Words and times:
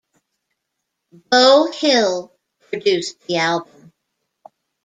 Beau 1.29 1.71
Hill 1.71 2.31
produced 2.71 3.19
the 3.27 3.37
album. 3.37 3.93